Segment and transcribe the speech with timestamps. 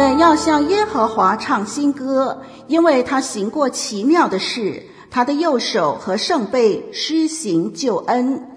[0.00, 8.48] 们要向耶和华唱新歌，因为他行过奇妙的事，他的右手和圣杯施行救恩。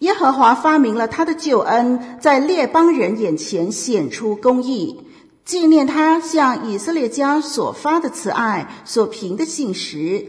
[0.00, 5.06] 耶和华发明了他的救恩，在列邦人眼前显出公义，
[5.42, 10.26] 纪念他向以色列家所发的慈爱，所凭的信实。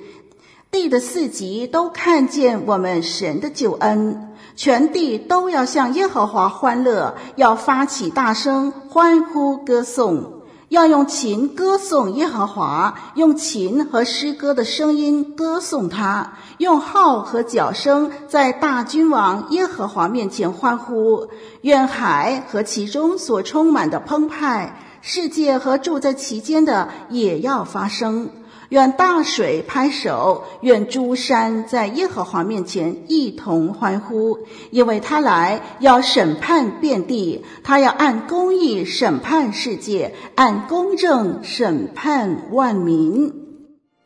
[0.71, 10.37] 地的四极都看见我们神的救恩，全地都要向耶和华欢乐，要发起大声欢呼歌颂。
[10.71, 21.27] 要用琴歌颂耶和华，用琴和诗歌的声音歌颂他，用号和角声在大君王耶和华面前欢呼。
[21.63, 28.29] 愿海和其中所充满的澎湃，世界和住在其间的也要发声。
[28.71, 43.33] 愿大水拍手，愿诸山在耶和华面前一同欢呼，因为他来要审判遍地，他要按公义审判世界，按公正审判万民。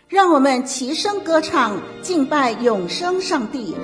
[0.07, 3.75] 让我们齐声歌唱，敬拜永生上帝。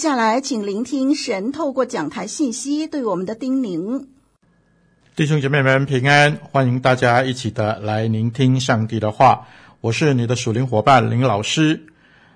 [0.00, 4.06] 下来，请聆听神透过讲台信息对我们的叮咛。
[5.14, 9.46] 弟兄姐妹们平安，欢迎大家一起的来聆听上帝的话。
[9.82, 11.82] 我是你的属灵伙伴林老师。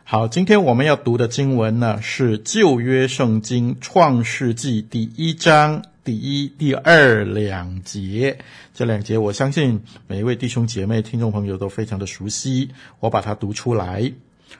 [0.03, 8.37] 好，今天我们要读的经文呢，是旧约圣经创世纪第一章第一、第二两节。
[8.75, 12.69] 这两节我相信每一位弟兄姐妹、听众朋友都非常的熟悉。
[13.01, 14.13] 我把它读出来：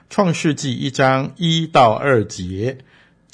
[0.09, 2.79] 创世纪一章一到二节。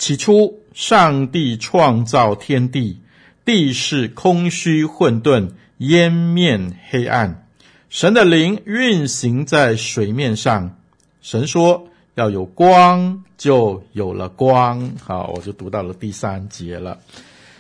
[0.01, 3.01] 起初，上帝创造天地，
[3.45, 7.47] 地是空虚混沌，渊面黑暗。
[7.87, 10.75] 神的灵运行在水面上。
[11.21, 11.87] 神说。
[12.15, 14.91] 要有光，就有了光。
[15.01, 16.99] 好，我就读到了第三节了。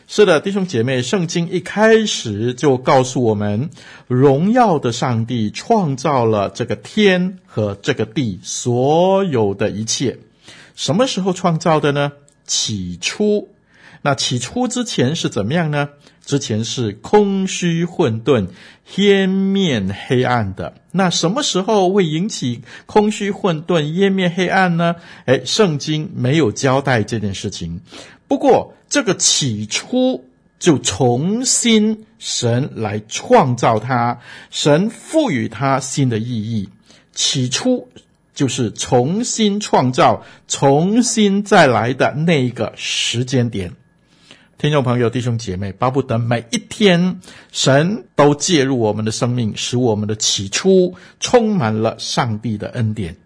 [0.07, 3.69] 是的，弟兄姐妹，圣经一开始就告诉我们，
[4.07, 10.19] 荣耀的上帝创造了这个天和这个地，所有的一切。
[10.75, 12.11] 什么时候创造的呢？
[12.51, 13.47] 起初。
[14.01, 15.87] 那起初之前是怎么样呢？
[16.25, 18.49] 之前是空虚混沌、
[18.93, 20.73] 湮灭黑暗的。
[20.91, 24.95] 那什么时候会引起空虚混沌、湮灭黑暗呢？
[25.25, 27.79] 诶，圣经没有交代这件事情。
[28.27, 30.25] 不过，这个起初
[30.59, 34.19] 就重新神来创造它，
[34.49, 36.69] 神赋予它新的意义。
[37.13, 37.87] 起初
[38.41, 43.73] 就是重新创造、重新再来的那一个时间点。
[44.57, 47.19] 听众朋友、弟兄姐妹，巴不得每一天
[47.51, 53.17] 神都介入我们的生命，使我们的起初充满了上帝的恩典。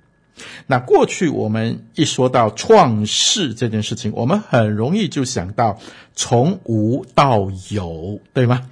[0.67, 5.79] 那过去我们一说到创世这件事情，我们很容易就想到
[6.13, 8.69] 从无到有，对吗？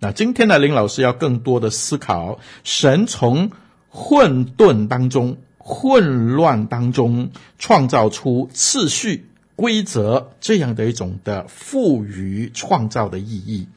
[0.00, 3.52] 那今天呢林老师要更多的思考，神从
[3.88, 9.26] 混沌当中、混乱当中创造出次序。
[9.56, 13.68] 规则这样的一种的赋予创造的意义，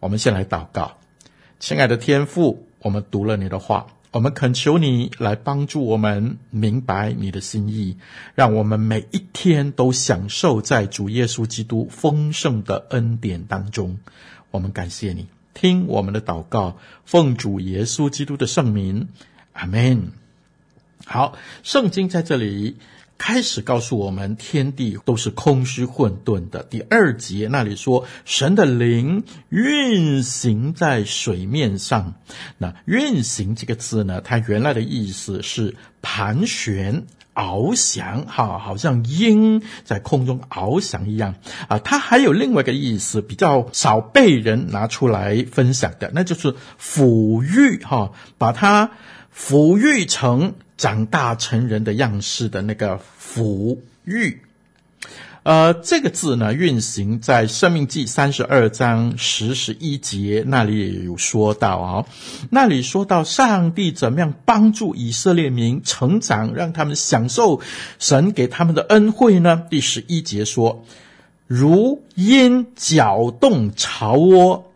[0.00, 0.98] 我们先来祷告，
[1.60, 7.98] 亲爱的天父，我们读了你的话，我们恳求你来帮助我们明白你的心意，
[8.34, 14.00] 让我们每一天都享受在主耶稣基督丰盛的恩典当中。
[14.50, 19.06] 我们感谢你，听我们的祷告，奉主耶稣基督的圣名，
[19.52, 20.21] 阿门。
[21.04, 22.76] 好，圣经在这里。
[23.18, 26.64] 开始告诉我们，天地都是空虚混沌的。
[26.64, 32.14] 第二节那里说，神的灵运行在水面上。
[32.58, 41.36] 那“运行”这个字呢，它原来的意思是盘旋、翱翔，哈，好像鹰在空中翱翔一样
[41.68, 41.78] 啊。
[41.78, 48.90] 它还有另外一个意思，比较少被人拿出来分享的，那就是抚育，哈，把它
[49.32, 50.54] 抚育成。
[50.82, 54.40] 长大成人的样式的那个抚育，
[55.44, 62.06] 呃，这个字呢，运行在《生命记》三十二章十十一节那里也有说到啊、哦，
[62.50, 67.60] 那里说到上帝怎么样帮助以色列民成长，让他们享受
[68.00, 69.62] 神给他们的恩惠呢？
[69.70, 70.84] 第十一节说，
[71.46, 74.72] 如鹰搅动巢窝，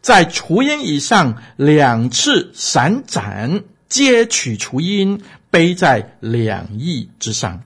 [0.00, 5.20] 在雏鹰以上两次闪展，皆取雏鹰。
[5.50, 7.62] 背在两翼之上，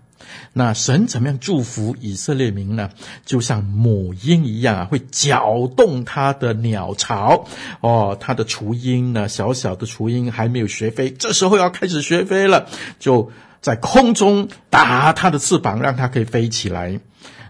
[0.53, 2.91] 那神怎么样祝福以色列民呢？
[3.25, 7.47] 就像母鹰一样啊，会搅动它的鸟巢。
[7.81, 12.67] 哦，它的雏鹰呢，小小的雏鹰还没有学飞，这时候要开始学飞了，
[12.99, 17.01] 就在空中打它的翅膀，让它可以飞起来。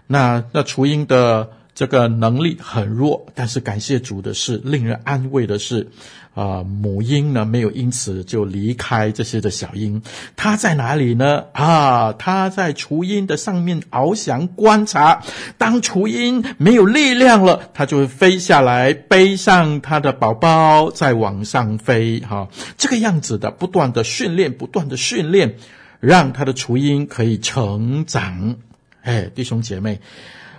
[0.07, 5.91] 那那雏鹰的这个能力很弱，但是感谢主的是，令人安慰的是。
[6.33, 10.01] 啊、母鹰呢，没有因此就离开这些的小鹰，
[10.35, 11.45] 它在哪里呢？
[11.53, 15.23] 啊，它在雏鹰的上面翱翔观察。
[15.57, 22.19] 当雏鹰没有力量了，它就会飞下来，背上它的宝宝，再往上飞。
[22.19, 25.55] 哈、啊，这个样子的，不断的训练，不断的训练，
[26.01, 28.57] 让它的雏鹰可以成长。
[29.03, 30.01] 哎，弟兄姐妹，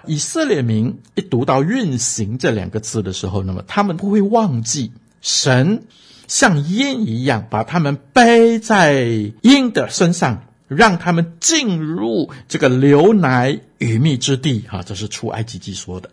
[0.07, 4.93] 以色列民一读到“运行”这两个字的时候，那么他们不会忘记。
[5.21, 5.85] 神
[6.29, 14.65] 像鹰一样，把他们背在鹰的身上，让他们进入这个流奶与蜜之地。
[14.69, 16.11] 哈，这是出埃及记说的。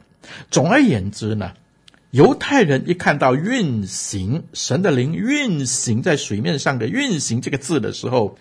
[0.50, 1.52] 总而言之呢，
[2.12, 8.38] 犹太人一看到“运行”神的灵运行在水面上的“运行”这个字的时候，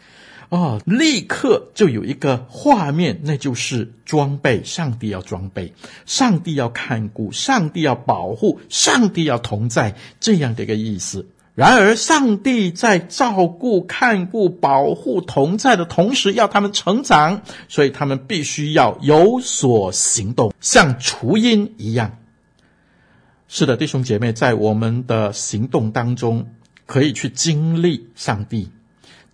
[0.53, 4.63] 哦，立刻就有一个画面，那就是装备。
[4.65, 5.73] 上帝要装备，
[6.05, 11.27] 上帝要看顾，上帝要保护，上帝要同在，这样的一个意思。
[11.55, 22.19] 然而，上帝在照顾、看顾、保护、同在的同时，要他们成长，所以他们必须要有所行动，像雏鹰一样。
[23.49, 26.47] 是的，弟兄姐妹，在我们的行动当中，
[26.85, 28.69] 可以去经历上帝，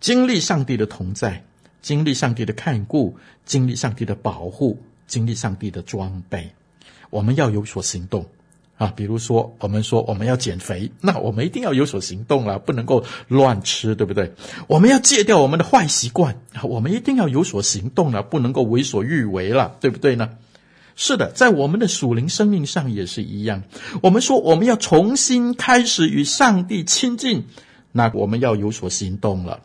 [0.00, 1.44] 经历上帝的同在，
[1.82, 6.50] 经历上帝的看顾，经历上帝的保护，经历上帝的装备。
[7.10, 8.26] 我们要有所行动。
[8.78, 14.34] 啊，比如说，我们说我们要减肥，那我们一定要有所行动了，不能够乱吃，对不对？
[14.68, 20.30] 我们要戒掉我们的坏习惯，我们一定要有所行动了，不能够为所欲为了，对不对呢？
[20.94, 23.64] 是的，在我们的属灵生命上也是一样。
[24.00, 27.46] 我们说我们要重新开始与上帝亲近，
[27.90, 29.58] 那我们要有所行动了。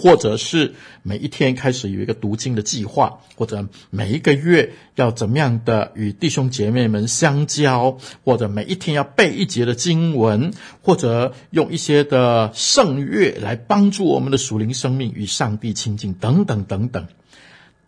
[0.00, 10.52] 或者是每一天开始有一个读经的计划，或者每一个月要怎么样的与弟兄姐妹们相交，或者每一天要背一节的经文，
[10.82, 17.08] 或者用一些的圣乐来帮助我们的属灵生命与上帝亲近，等等等等。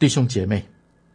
[0.01, 0.65] 弟兄姐妹，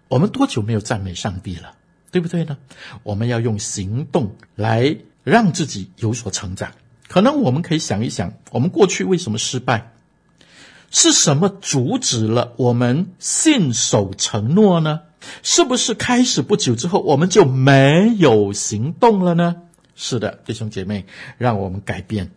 [0.08, 1.74] 我们多久没有赞美上帝了？
[2.10, 2.58] 对不对呢？
[3.04, 6.72] 我们要用行动来让自己有所成长。
[7.10, 9.92] 可能我们可以想一想，我们过去为什么失败？
[10.92, 15.02] 是什么阻止了我们信守承诺呢？
[15.42, 19.56] 是不是开始不久之后我们就没有行动了呢？
[19.96, 21.06] 是的，弟兄姐妹，
[21.38, 22.32] 让我们改变，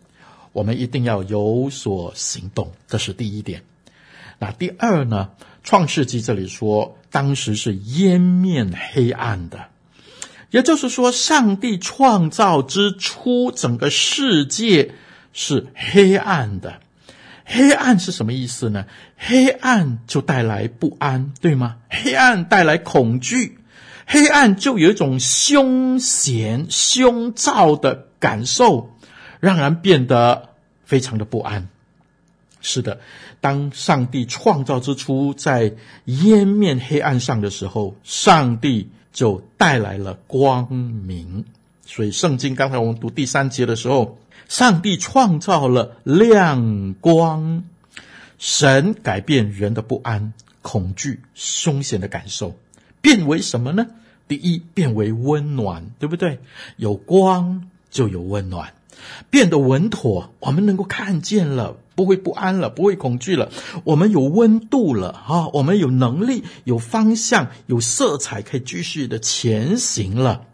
[0.53, 3.63] 我们一定要有所行动，这是第一点。
[4.39, 5.29] 那第二呢？
[5.61, 9.65] 创世纪这里说，当时是烟面黑暗的，
[10.49, 14.93] 也就是说，上帝创造之初，整个世界
[15.33, 16.79] 是黑暗的。
[17.51, 18.85] 黑暗是什么意思呢？
[19.17, 21.77] 黑暗就带来不安，对吗？
[21.89, 23.57] 黑暗带来恐惧，
[24.05, 28.91] 黑暗就有一种凶险、凶躁的感受，
[29.39, 30.49] 让人变得
[30.85, 31.67] 非常的不安。
[32.61, 32.99] 是的，
[33.41, 35.73] 当上帝创造之初在
[36.05, 41.45] 渊面黑暗上的时候，上帝就带来了光明。
[41.83, 44.19] 所以，圣经刚才我们读第三节的时候。
[44.49, 47.63] 上帝创造了亮光，
[48.39, 52.57] 神改变人的不安、恐惧、凶险的感受，
[52.99, 53.85] 变为什么呢？
[54.27, 56.39] 第一，变为温暖，对不对？
[56.77, 58.73] 有光就有温暖，
[59.29, 63.51] 变得稳妥，我们能够看见了，不会不安了，不会恐惧了。
[63.83, 70.47] 我们有温度了啊，我们有能力、有方向、有色彩，可以继续的前行了。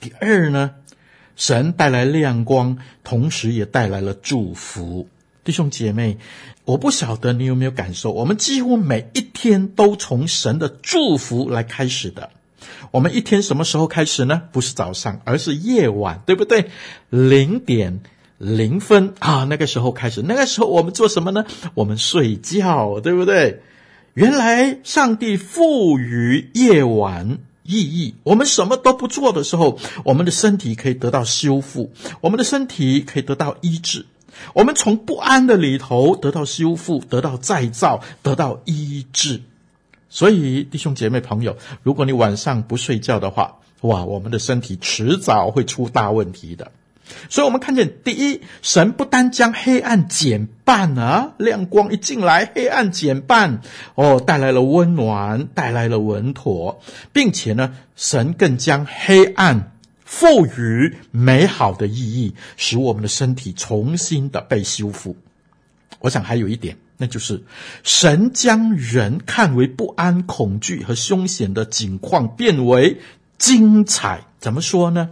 [0.00, 0.70] 第二呢？
[1.36, 5.08] 神带来亮光，同时也带来了祝福。
[5.44, 6.18] 弟兄姐妹，
[6.64, 12.30] 我不晓得你有没有感受，我们几乎每一天都从神的祝福来开始的。
[12.92, 14.42] 我们一天什么时候开始呢？
[14.52, 16.70] 不是早上，而是夜晚，对不对？
[17.10, 18.00] 零点
[18.38, 20.22] 零分啊，那个时候开始。
[20.22, 21.44] 那个时候我们做什么呢？
[21.74, 23.62] 我们睡觉，对不对？
[24.14, 27.38] 原来上帝赋予夜晚。
[27.64, 34.06] 意义，我们什么都不做的时候，我们的身体可以得到修复，我们的身体可以得到医治，
[34.54, 39.42] 我们从不安的里头得到修复，得到再造，得到医治。
[40.08, 46.70] 所以，弟兄姐妹朋友，如果你晚上不睡觉的话，哇，我们的身体迟早会出大问题的。
[47.28, 53.60] 所以，我们看见，第一，神不单将黑暗减半啊，亮光一进来，黑暗减半，
[53.94, 56.80] 哦，带来了温暖，带来了稳妥，
[57.12, 59.72] 并且呢，神更将黑暗
[60.04, 65.16] 赋予美好的意义，使我们的身体重新的被修复。
[66.00, 67.42] 我想还有一点，那就是
[67.82, 72.98] 神将人看为不安、恐惧和凶险的景况变为
[73.38, 74.20] 精彩。
[74.38, 75.10] 怎么说呢？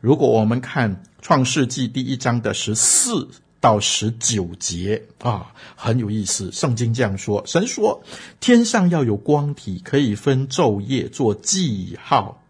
[0.00, 1.02] 如果我们看。
[1.20, 3.28] 创世纪第一章的十四
[3.60, 6.52] 到十九节啊，很有意思。
[6.52, 8.02] 圣经这样说：神说，
[8.38, 12.40] 天上要有光体，可以分昼夜，做记号，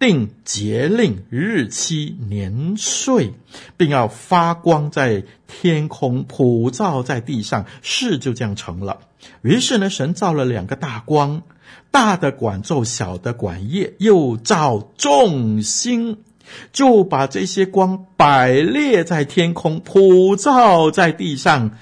[0.00, 3.32] 定节令、日期、年岁，
[3.76, 7.64] 并要发光在天空，普照在地上。
[7.80, 8.98] 事就这样成了。
[9.42, 11.42] 于是呢，神造了两个大光，
[11.92, 16.18] 大的管昼，小的管夜，又造众星。
[16.72, 21.72] 就把这些光摆列在天空，普照在地上，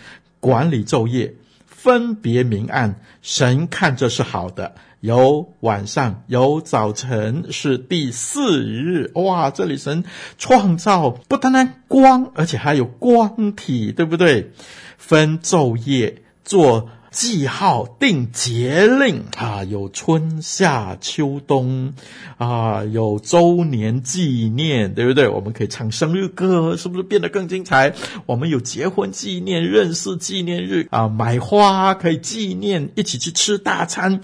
[0.41, 1.35] 管理昼夜，
[1.67, 3.01] 分别明暗。
[3.23, 9.11] 神看着是好的，有晚上，有早晨，是第四日。
[9.15, 10.05] 哇，这里神
[10.39, 14.53] 创造不单单光，而且还有光体，对不对？
[14.97, 21.95] 分昼夜，做记号、定节令啊，有春夏秋冬
[22.37, 25.29] 啊，有周年纪念，对不对？
[25.29, 27.95] 我们可以唱生日歌，是不是变得更精彩？
[28.27, 34.21] 我们有结婚纪念、认识纪念日啊，买花可以纪念，一起去吃大餐，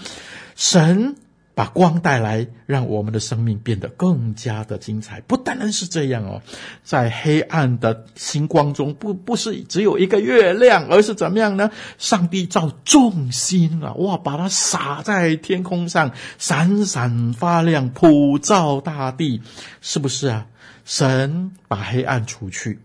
[0.55, 1.17] 神。
[1.55, 5.21] 把光带来，让我们的生命变得更加的精彩。
[5.21, 6.43] 不单单是这样哦，
[6.83, 11.71] 在黑暗的星光中，不不是只有一个月亮，而是怎么样呢？
[11.97, 19.41] 上帝造众星啊，哇，把它洒在天空上，闪闪发亮，普照大地，
[19.81, 20.47] 是不是啊？
[20.85, 22.81] 神把黑暗除去，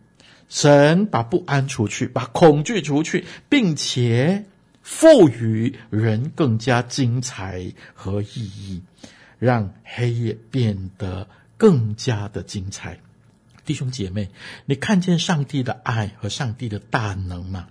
[0.47, 4.45] 神把不安除去，把恐惧除去，并且。
[4.91, 8.81] 赋予人更加精彩和意义，
[9.37, 11.27] 让黑夜变得
[11.57, 12.99] 更加的精彩。
[13.63, 14.29] 弟兄姐妹，
[14.65, 17.67] 你看见上帝的爱和上帝的大能吗？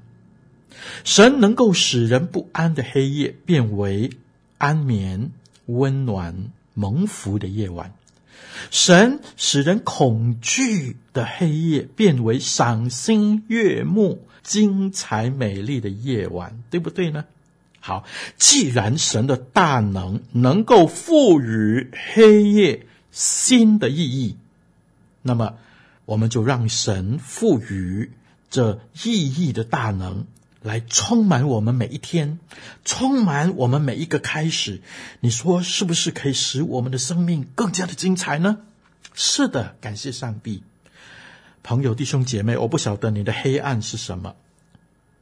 [1.02, 4.10] 神能够使人不安的黑夜变为
[4.56, 5.32] 安眠、
[5.66, 7.90] 温暖、蒙福的夜晚；
[8.70, 14.24] 神使人恐惧的黑夜变为赏心悦目。
[14.40, 17.26] 精彩美丽的夜晚，对不对呢？
[17.80, 18.04] 好，
[18.38, 24.38] 既然神的大能能够赋予黑夜新的意义，
[25.20, 25.56] 那么
[26.06, 28.10] 我们就让神赋予
[28.48, 30.26] 这意义的大能
[30.62, 32.40] 来充满我们每一天，
[32.84, 34.80] 充满我们每一个开始。
[35.20, 38.58] 你说是不是可以使我们的生命更加的精彩呢？
[39.14, 40.62] 是的，感谢上帝。
[41.62, 44.34] 朋友、弟兄姐妹，我不晓得你的黑暗是什么。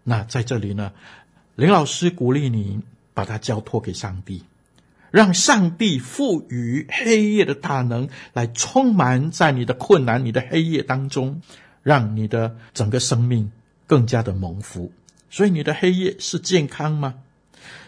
[0.05, 0.93] 那在这里呢，
[1.55, 2.83] 林老师鼓励你
[3.15, 4.45] 把它交托给上帝，
[5.11, 11.43] 让上帝赋予黑夜的大能来充满在你的困难、你的黑夜当中，
[11.83, 13.51] 让你的整个生命
[13.87, 14.93] 更加的蒙福。
[15.31, 17.15] 所以，你的黑夜是健康吗？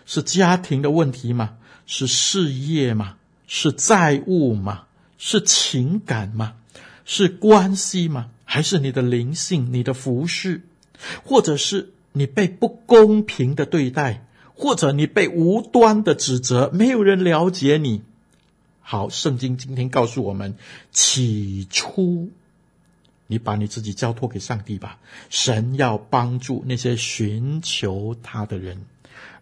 [0.07, 1.57] 是家庭的问题吗？
[1.87, 3.17] 是事业吗？
[3.47, 4.85] 是债务吗？
[5.19, 6.55] 是情感吗？
[7.05, 8.31] 是关系吗？
[8.45, 10.63] 还是你的灵性、你的服饰，
[11.25, 18.03] 或者是你被不公平的对待，或者你被无端的指责，没有人了解你？
[18.81, 20.57] 好，圣经今天告诉我们：
[20.93, 22.31] 起初，
[23.29, 24.99] 你把你自己交托给上帝吧。
[25.31, 28.85] 神要帮助那些寻求他的人，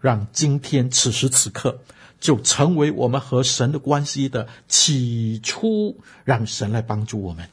[0.01, 1.81] 让今天此时此刻
[2.21, 7.49] 就成为我们和神的关系的起初，让神来帮助我们。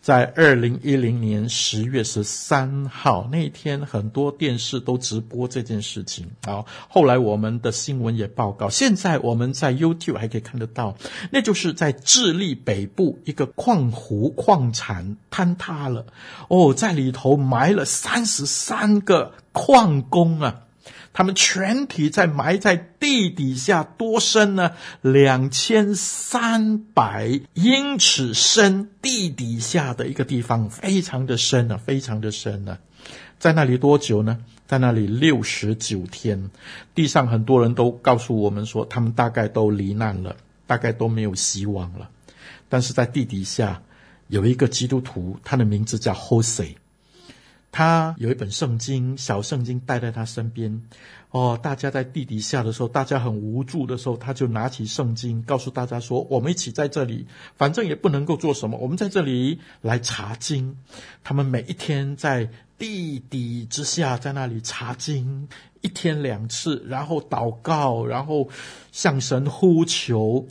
[0.00, 6.64] 在二零一零年十月十三号那天，很多电视都直播这件事情啊。
[6.88, 10.96] 后来我们的新闻也报告，现在我们在 YouTube 还可以看得到，
[11.30, 16.06] 那就是在智利北部一个矿湖矿产坍塌了
[16.48, 20.62] 哦，在里头埋了三十三个矿工啊。
[21.18, 24.70] 他们全体在埋在地底下多深呢？
[25.00, 32.78] 两千三百英尺深，地底下的一个地方，非常的深啊，非常的深啊。
[33.40, 34.38] 在那里多久呢？
[34.68, 36.52] 在那里六十九天。
[36.94, 40.36] 地上很多人都告诉我们说，他们大概都罹难了，
[40.68, 42.08] 大概都没有希望了。
[42.68, 43.82] 但是在地底下
[44.28, 46.76] 有一个基督徒，他的名字叫 Jose。
[47.70, 50.82] 他有一本圣经，小圣经带在他身边。
[51.30, 57.26] 哦，大家在地底下的时候，大家很无助的时候，他就拿起圣经，告诉大家说：“我们一起在这里，
[57.58, 60.78] 反正也不能够做什么，我们在这里来查经。”
[61.22, 65.48] 他们每一天在地底之下，在那里查经，
[65.82, 68.48] 一天两次，然后祷告，然后
[68.90, 70.48] 向神呼求。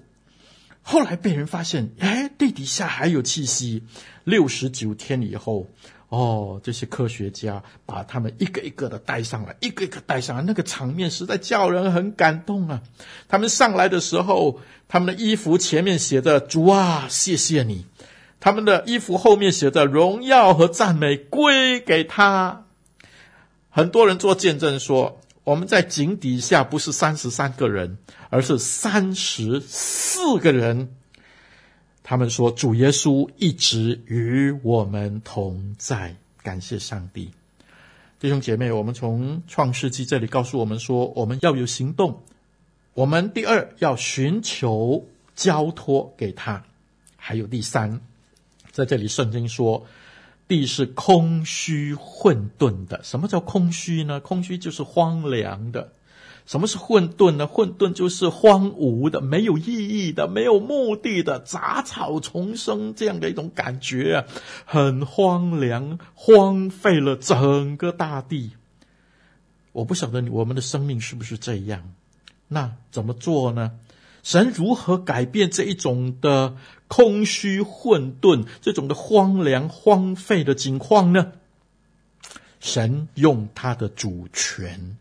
[0.83, 3.81] 后来被人发现，哎，地底下还有气息。
[4.23, 5.65] 六十九天以后。
[6.09, 12.81] 哦，这些科学家把他们一个一个的带上来，一个一个带上来，那个场面实在叫人很感动啊！
[13.27, 17.85] 他们上来的时候，他们的衣服前面写着“主啊，谢谢你”，
[18.39, 22.65] 他们的衣服后面写着“荣耀和赞美归给他”。
[23.69, 27.97] 很多人做见证说，我们在井底下不是三十三个人，
[28.29, 30.95] 而是三十四个人。
[32.09, 37.29] 他们说：“主耶稣一直与我们同在，感谢上帝。”
[38.17, 42.23] 弟兄姐妹，我们从创世纪这里告诉我们说，我们要有行动。
[42.93, 46.63] 我们第二要寻求交托给他，
[47.17, 47.99] 还有第三，
[48.71, 49.85] 在这里圣经说，
[50.47, 53.03] 地是空虚混沌的。
[53.03, 54.21] 什么叫空虚呢？
[54.21, 55.91] 空虚就是荒凉的。
[56.47, 57.45] 什么是混沌呢？
[57.45, 64.25] 混沌就是荒芜的、没有意义的、没有目的的、杂草丛生这样的一种感觉啊，
[64.65, 68.53] 很荒凉，荒废了整个大地。
[69.73, 71.93] 我不晓得我们的生命是不是这样？
[72.47, 73.73] 那怎么做呢？
[74.23, 76.55] 神如何改变这一种的
[76.87, 81.33] 空虚混沌、这种的荒凉荒废的境况呢？
[82.59, 84.97] 神用他的主权，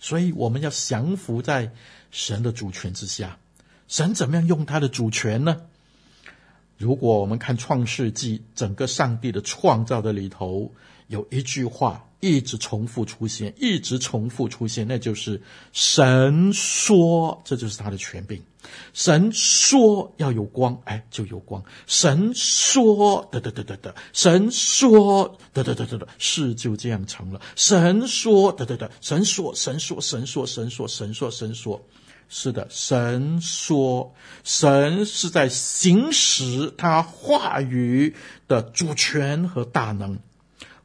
[0.00, 1.70] 所以我们要降服在
[2.10, 3.38] 神的主权之下。
[3.86, 5.62] 神怎么样用他的主权呢？
[6.80, 10.72] 如果我们看创世纪，整个上帝的创造的里头，
[11.08, 12.06] 有一句话。
[12.22, 15.40] 一直重复出现，一直重复出现，那就是
[15.72, 18.38] 神说，这就是他的权柄。
[18.92, 21.64] 神说要有光，哎，就有光。
[21.86, 27.40] 神说，得得得得得，神说，得得得得得，事就这样成了。
[27.56, 31.82] 神说，得得得，神说，神说，神说，神说，神说，神说，
[32.30, 38.16] 是的，神说，神是在行使他话语
[38.48, 40.18] 的主权和大能，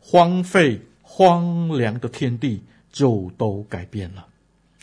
[0.02, 0.82] 荒废。
[1.18, 4.28] 荒凉的天地就都改变了，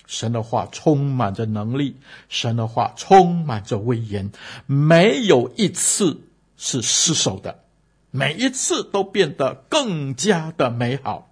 [0.07, 1.97] 神的话充满着能力，
[2.31, 4.33] 神的话充满着威严，
[4.65, 6.23] 没有一次
[6.57, 7.65] 是失守的，
[8.11, 11.31] 每一次都变得更加的美好。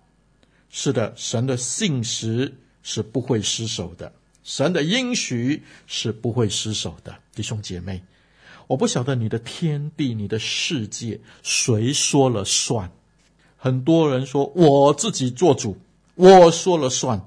[0.69, 7.15] 是的，神的信实是不会失守的，神的应许是不会失守的。
[7.35, 8.03] 弟兄姐妹，
[8.67, 12.91] 我不晓得你的天地、你的世界谁说了算。
[13.57, 15.77] 很多人说我自己做主，
[16.15, 17.21] 我说了算。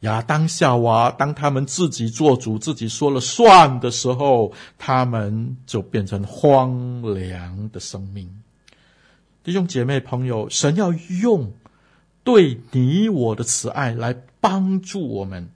[0.00, 8.42] 亚当夏娃当他们自己做主，自己说了算的时候，他们就变成荒凉的生命。
[9.44, 11.52] 弟兄姐妹朋友，神要用
[12.24, 15.48] 对你我的慈爱来帮助我们。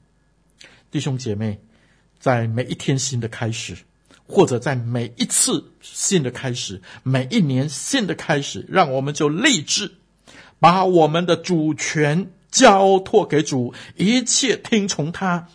[0.90, 1.61] 弟兄姐妹，
[2.18, 3.77] 在每一天新的开始。
[4.29, 9.92] 或者在每一次新的开始，每一年新的开始，让我们就立志，
[10.59, 15.46] 把我们的主权交托给主，一切听从他，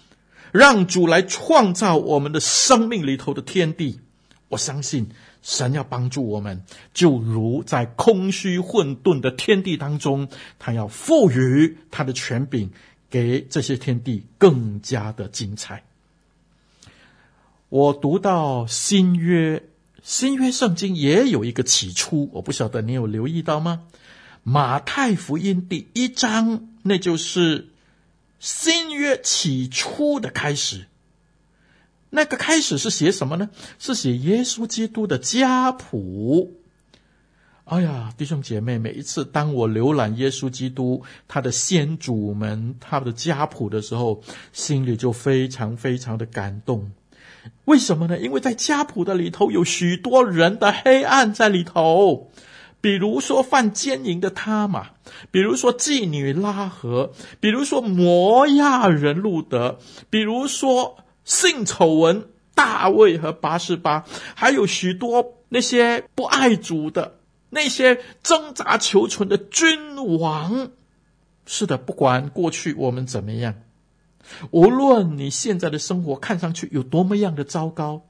[0.54, 4.00] 让主来创造我们的生命里头的天地。
[4.48, 5.10] 我相信
[5.42, 6.64] 神要帮助我们，
[6.94, 12.72] 就如在空虚混沌的天地当中，他要赋予他的权柄
[13.12, 15.84] 给这些天地，更加的精彩。
[17.70, 19.64] 我读到新约，
[20.02, 23.84] 新约圣经也有一个起初，我不晓得你有留意到吗？
[24.44, 27.68] 马太福音第一章，那就是
[28.40, 30.88] 新约起初的开始。
[32.10, 33.50] 那个开始是写什么呢？
[33.78, 36.61] 是写耶稣基督的家谱。
[37.72, 46.92] 哎呀，弟兄姐妹，每一次当我浏览耶稣基督他的先祖们他的家谱的时候，心里就非常非常的感动。
[47.64, 48.20] 为什么呢？
[48.20, 52.30] 因为在家谱的里头有许多人的黑暗在里头，
[52.82, 54.88] 比如说犯奸淫的他嘛，
[55.32, 59.80] 比如说妓女拉合，比如说摩亚人路德，
[60.10, 64.04] 比如说性丑闻大卫和拔示巴，
[64.36, 67.16] 还有许多那些不爱主的
[67.52, 70.72] 那些挣扎求存的君王。
[71.46, 73.54] 是的，不管过去我们怎么样。
[74.52, 78.04] 无论你现在的生活看上去有多么样的糟糕，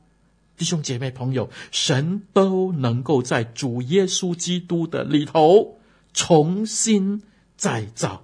[0.57, 5.79] 弟兄姐妹朋友，神都能够在主耶稣基督的里头
[6.13, 7.23] 重新
[7.57, 8.23] 再造。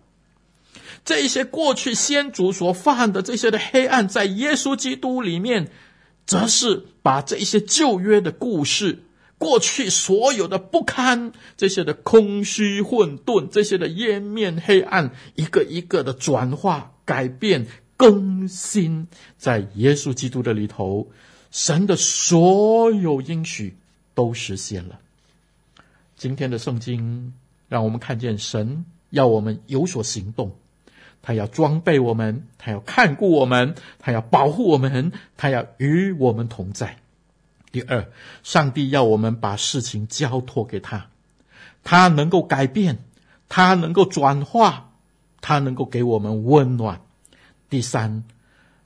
[1.04, 5.72] 这一些过去先祖所犯的这些的黑暗，在耶稣基督里面，
[6.26, 9.06] 则是把这一些旧约的故事，
[9.38, 17.68] 过去所有的不堪，这些的空虚混沌，这些的湮灭黑暗，一个一个的转化改变。
[17.98, 19.08] 更新
[19.40, 21.08] 在耶稣基督的里头，
[21.50, 23.76] 神的所有应许
[24.14, 25.00] 都实现了。
[26.16, 27.34] 今天的圣经
[27.68, 30.52] 让我们看见神要我们有所行动，
[31.24, 37.00] 他要装备我们，他要看顾我们，他要保护我们，他要与我们同在。
[37.72, 38.08] 第二，
[38.44, 41.10] 上帝要我们把事情交托给他，
[41.84, 43.00] 他能够改变，
[43.50, 44.94] 他能够转化，
[45.42, 47.02] 他能够给我们温暖。
[47.70, 48.24] 第三，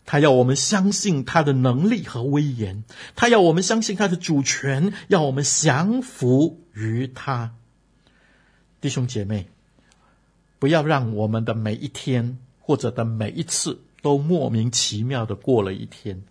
[0.05, 2.83] 他要我们相信他的能力和威严，
[3.15, 7.53] 他要我们相信他的主权，要我们降服于他。
[8.81, 9.47] 弟兄姐妹，
[10.57, 16.23] 不要让我们的每一天或者的每一次都莫名其妙的过了一天，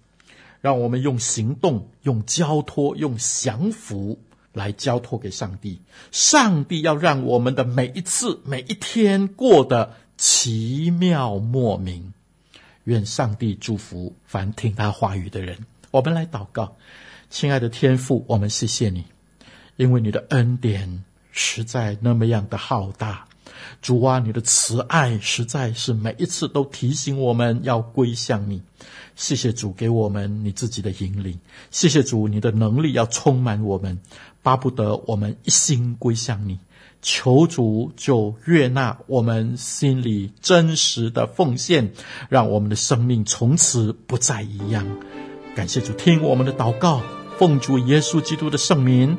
[0.60, 4.20] 让我们用行动、用交托、用降服
[4.52, 5.80] 来交托给上帝。
[6.10, 12.12] 上帝要让我们的每一次、每一天过得奇妙莫名。
[12.84, 15.66] 愿上帝祝福凡听他话语的人。
[15.90, 16.76] 我们来祷告，
[17.28, 19.04] 亲爱的天父，我们谢谢你，
[19.76, 23.26] 因为你的恩典实在那么样的浩大，
[23.82, 28.62] 主啊，你的慈爱实在是每一次都提醒我们要归向你。
[29.16, 31.38] 谢谢主给我们你自己的引领，
[31.70, 33.98] 谢谢主你的能力要充满我们，
[34.42, 36.58] 巴不得我们一心归向你。
[37.02, 41.92] 求主就悦纳我们心里真实的奉献，
[42.28, 44.86] 让我们的生命从此不再一样。
[45.54, 47.02] 感谢主听我们的祷告，
[47.38, 49.16] 奉主耶稣基督的圣名，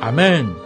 [0.00, 0.65] 阿门。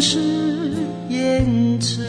[0.00, 0.18] 是
[1.08, 2.02] 言辞。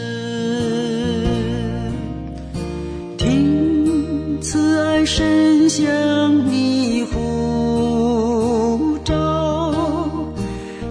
[3.17, 9.73] 听慈爱神像你呼召，